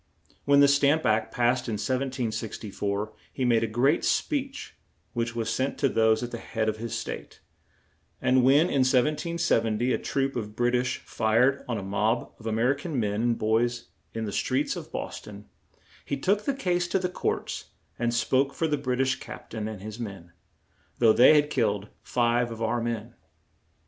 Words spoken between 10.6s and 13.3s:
ish fired on a mob of A mer i can men